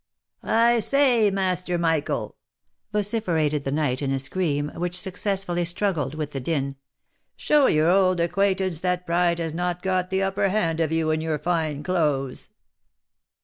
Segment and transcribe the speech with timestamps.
[0.67, 2.35] "I say, Master Michael
[2.91, 6.75] I" vociferated the knight in a scream, which successfully struggled with the din,"
[7.35, 11.11] show your old ac quaintance that pride has not got the upper hand of you
[11.11, 12.49] in your fine clothes.